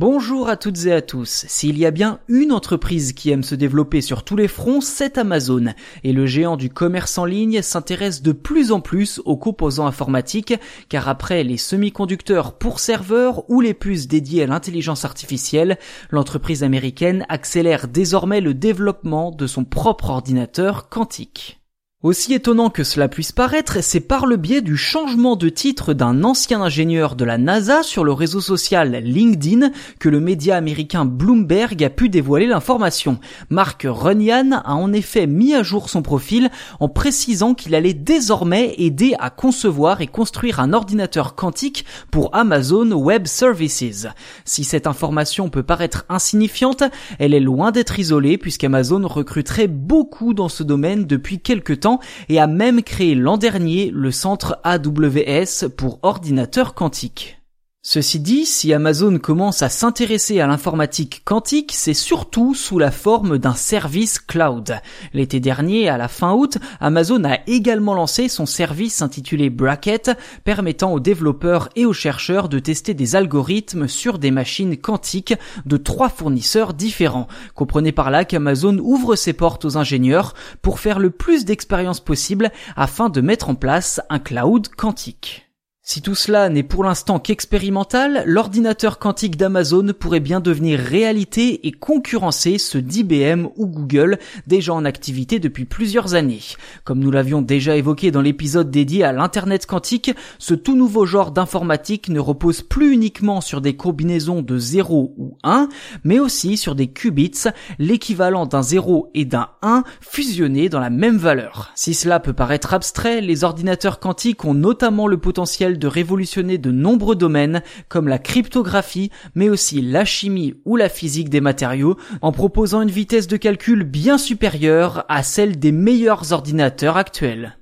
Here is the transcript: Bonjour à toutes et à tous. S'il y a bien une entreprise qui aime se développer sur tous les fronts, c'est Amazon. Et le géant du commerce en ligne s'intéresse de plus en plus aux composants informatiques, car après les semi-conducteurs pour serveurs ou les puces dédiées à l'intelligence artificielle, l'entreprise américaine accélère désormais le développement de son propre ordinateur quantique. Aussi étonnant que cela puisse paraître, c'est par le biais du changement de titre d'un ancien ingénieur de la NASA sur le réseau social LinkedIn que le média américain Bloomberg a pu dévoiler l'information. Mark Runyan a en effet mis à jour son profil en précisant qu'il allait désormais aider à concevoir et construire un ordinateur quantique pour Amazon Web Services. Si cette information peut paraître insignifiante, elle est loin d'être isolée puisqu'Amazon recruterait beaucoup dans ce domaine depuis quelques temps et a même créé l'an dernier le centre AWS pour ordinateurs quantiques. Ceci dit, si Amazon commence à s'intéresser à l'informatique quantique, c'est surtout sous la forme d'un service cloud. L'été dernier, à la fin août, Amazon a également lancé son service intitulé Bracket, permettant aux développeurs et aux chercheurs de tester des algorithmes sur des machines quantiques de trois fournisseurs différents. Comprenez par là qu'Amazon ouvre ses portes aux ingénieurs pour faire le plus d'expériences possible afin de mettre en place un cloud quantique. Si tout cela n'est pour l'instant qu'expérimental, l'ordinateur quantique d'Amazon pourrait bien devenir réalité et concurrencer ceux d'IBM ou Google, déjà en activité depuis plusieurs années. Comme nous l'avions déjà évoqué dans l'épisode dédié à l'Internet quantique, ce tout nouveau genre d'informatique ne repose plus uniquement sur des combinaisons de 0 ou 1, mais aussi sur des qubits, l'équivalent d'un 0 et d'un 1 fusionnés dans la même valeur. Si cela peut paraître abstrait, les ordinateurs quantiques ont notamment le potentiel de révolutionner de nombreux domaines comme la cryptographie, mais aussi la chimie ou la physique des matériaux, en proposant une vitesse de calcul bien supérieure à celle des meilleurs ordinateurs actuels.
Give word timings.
Bonjour 0.00 0.48
à 0.48 0.56
toutes 0.56 0.86
et 0.86 0.94
à 0.94 1.02
tous. 1.02 1.44
S'il 1.46 1.76
y 1.76 1.84
a 1.84 1.90
bien 1.90 2.20
une 2.26 2.52
entreprise 2.52 3.12
qui 3.12 3.28
aime 3.28 3.42
se 3.42 3.54
développer 3.54 4.00
sur 4.00 4.24
tous 4.24 4.34
les 4.34 4.48
fronts, 4.48 4.80
c'est 4.80 5.18
Amazon. 5.18 5.74
Et 6.04 6.14
le 6.14 6.24
géant 6.24 6.56
du 6.56 6.70
commerce 6.70 7.18
en 7.18 7.26
ligne 7.26 7.60
s'intéresse 7.60 8.22
de 8.22 8.32
plus 8.32 8.72
en 8.72 8.80
plus 8.80 9.20
aux 9.26 9.36
composants 9.36 9.86
informatiques, 9.86 10.54
car 10.88 11.10
après 11.10 11.44
les 11.44 11.58
semi-conducteurs 11.58 12.54
pour 12.54 12.80
serveurs 12.80 13.44
ou 13.50 13.60
les 13.60 13.74
puces 13.74 14.08
dédiées 14.08 14.44
à 14.44 14.46
l'intelligence 14.46 15.04
artificielle, 15.04 15.76
l'entreprise 16.08 16.64
américaine 16.64 17.26
accélère 17.28 17.86
désormais 17.86 18.40
le 18.40 18.54
développement 18.54 19.30
de 19.30 19.46
son 19.46 19.66
propre 19.66 20.08
ordinateur 20.08 20.88
quantique. 20.88 21.59
Aussi 22.02 22.32
étonnant 22.32 22.70
que 22.70 22.82
cela 22.82 23.08
puisse 23.08 23.30
paraître, 23.30 23.82
c'est 23.82 24.00
par 24.00 24.24
le 24.24 24.38
biais 24.38 24.62
du 24.62 24.78
changement 24.78 25.36
de 25.36 25.50
titre 25.50 25.92
d'un 25.92 26.24
ancien 26.24 26.62
ingénieur 26.62 27.14
de 27.14 27.26
la 27.26 27.36
NASA 27.36 27.82
sur 27.82 28.04
le 28.04 28.12
réseau 28.14 28.40
social 28.40 29.02
LinkedIn 29.04 29.70
que 29.98 30.08
le 30.08 30.18
média 30.18 30.56
américain 30.56 31.04
Bloomberg 31.04 31.84
a 31.84 31.90
pu 31.90 32.08
dévoiler 32.08 32.46
l'information. 32.46 33.18
Mark 33.50 33.86
Runyan 33.86 34.62
a 34.64 34.72
en 34.72 34.94
effet 34.94 35.26
mis 35.26 35.52
à 35.54 35.62
jour 35.62 35.90
son 35.90 36.00
profil 36.00 36.48
en 36.78 36.88
précisant 36.88 37.52
qu'il 37.52 37.74
allait 37.74 37.92
désormais 37.92 38.76
aider 38.78 39.14
à 39.18 39.28
concevoir 39.28 40.00
et 40.00 40.06
construire 40.06 40.58
un 40.58 40.72
ordinateur 40.72 41.34
quantique 41.34 41.84
pour 42.10 42.34
Amazon 42.34 42.92
Web 42.92 43.26
Services. 43.26 44.06
Si 44.46 44.64
cette 44.64 44.86
information 44.86 45.50
peut 45.50 45.62
paraître 45.62 46.06
insignifiante, 46.08 46.82
elle 47.18 47.34
est 47.34 47.40
loin 47.40 47.72
d'être 47.72 47.98
isolée 47.98 48.38
puisqu'Amazon 48.38 49.06
recruterait 49.06 49.68
beaucoup 49.68 50.32
dans 50.32 50.48
ce 50.48 50.62
domaine 50.62 51.04
depuis 51.04 51.40
quelques 51.40 51.80
temps 51.80 51.89
et 52.28 52.38
a 52.38 52.46
même 52.46 52.82
créé 52.82 53.14
l'an 53.14 53.36
dernier 53.36 53.90
le 53.90 54.12
centre 54.12 54.60
AWS 54.62 55.68
pour 55.76 55.98
ordinateurs 56.02 56.74
quantiques. 56.74 57.39
Ceci 57.82 58.20
dit, 58.20 58.44
si 58.44 58.74
Amazon 58.74 59.18
commence 59.18 59.62
à 59.62 59.70
s'intéresser 59.70 60.38
à 60.38 60.46
l'informatique 60.46 61.22
quantique, 61.24 61.72
c'est 61.74 61.94
surtout 61.94 62.54
sous 62.54 62.78
la 62.78 62.90
forme 62.90 63.38
d'un 63.38 63.54
service 63.54 64.18
cloud. 64.18 64.78
L'été 65.14 65.40
dernier, 65.40 65.88
à 65.88 65.96
la 65.96 66.06
fin 66.06 66.34
août, 66.34 66.58
Amazon 66.78 67.24
a 67.24 67.38
également 67.46 67.94
lancé 67.94 68.28
son 68.28 68.44
service 68.44 69.00
intitulé 69.00 69.48
Bracket, 69.48 70.10
permettant 70.44 70.92
aux 70.92 71.00
développeurs 71.00 71.70
et 71.74 71.86
aux 71.86 71.94
chercheurs 71.94 72.50
de 72.50 72.58
tester 72.58 72.92
des 72.92 73.16
algorithmes 73.16 73.88
sur 73.88 74.18
des 74.18 74.30
machines 74.30 74.76
quantiques 74.76 75.34
de 75.64 75.78
trois 75.78 76.10
fournisseurs 76.10 76.74
différents. 76.74 77.28
Comprenez 77.54 77.92
par 77.92 78.10
là 78.10 78.26
qu'Amazon 78.26 78.76
ouvre 78.76 79.16
ses 79.16 79.32
portes 79.32 79.64
aux 79.64 79.78
ingénieurs 79.78 80.34
pour 80.60 80.80
faire 80.80 80.98
le 80.98 81.08
plus 81.08 81.46
d'expériences 81.46 82.00
possible 82.00 82.52
afin 82.76 83.08
de 83.08 83.22
mettre 83.22 83.48
en 83.48 83.54
place 83.54 84.02
un 84.10 84.18
cloud 84.18 84.68
quantique. 84.68 85.49
Si 85.92 86.02
tout 86.02 86.14
cela 86.14 86.48
n'est 86.50 86.62
pour 86.62 86.84
l'instant 86.84 87.18
qu'expérimental, 87.18 88.22
l'ordinateur 88.24 89.00
quantique 89.00 89.36
d'Amazon 89.36 89.88
pourrait 89.92 90.20
bien 90.20 90.38
devenir 90.38 90.78
réalité 90.78 91.66
et 91.66 91.72
concurrencer 91.72 92.58
ceux 92.58 92.80
d'IBM 92.80 93.48
ou 93.56 93.66
Google, 93.66 94.20
déjà 94.46 94.72
en 94.72 94.84
activité 94.84 95.40
depuis 95.40 95.64
plusieurs 95.64 96.14
années. 96.14 96.42
Comme 96.84 97.00
nous 97.00 97.10
l'avions 97.10 97.42
déjà 97.42 97.74
évoqué 97.74 98.12
dans 98.12 98.20
l'épisode 98.20 98.70
dédié 98.70 99.02
à 99.02 99.10
l'Internet 99.10 99.66
quantique, 99.66 100.12
ce 100.38 100.54
tout 100.54 100.76
nouveau 100.76 101.06
genre 101.06 101.32
d'informatique 101.32 102.08
ne 102.08 102.20
repose 102.20 102.62
plus 102.62 102.92
uniquement 102.92 103.40
sur 103.40 103.60
des 103.60 103.74
combinaisons 103.74 104.42
de 104.42 104.58
0 104.58 105.14
ou 105.18 105.29
1, 105.42 105.68
mais 106.04 106.18
aussi 106.18 106.56
sur 106.56 106.74
des 106.74 106.88
qubits, 106.88 107.44
l'équivalent 107.78 108.46
d'un 108.46 108.62
0 108.62 109.10
et 109.14 109.24
d'un 109.24 109.48
1 109.62 109.84
fusionnés 110.00 110.68
dans 110.68 110.80
la 110.80 110.90
même 110.90 111.16
valeur. 111.16 111.70
Si 111.74 111.94
cela 111.94 112.20
peut 112.20 112.32
paraître 112.32 112.74
abstrait, 112.74 113.20
les 113.20 113.44
ordinateurs 113.44 114.00
quantiques 114.00 114.44
ont 114.44 114.54
notamment 114.54 115.06
le 115.06 115.18
potentiel 115.18 115.78
de 115.78 115.86
révolutionner 115.86 116.58
de 116.58 116.70
nombreux 116.70 117.16
domaines 117.16 117.62
comme 117.88 118.08
la 118.08 118.18
cryptographie, 118.18 119.10
mais 119.34 119.48
aussi 119.48 119.80
la 119.80 120.04
chimie 120.04 120.54
ou 120.64 120.76
la 120.76 120.88
physique 120.88 121.30
des 121.30 121.40
matériaux, 121.40 121.96
en 122.22 122.32
proposant 122.32 122.82
une 122.82 122.90
vitesse 122.90 123.26
de 123.26 123.36
calcul 123.36 123.84
bien 123.84 124.18
supérieure 124.18 125.04
à 125.08 125.22
celle 125.22 125.58
des 125.58 125.72
meilleurs 125.72 126.32
ordinateurs 126.32 126.96
actuels. 126.96 127.56